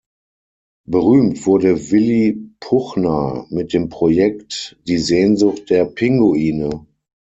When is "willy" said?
1.91-2.53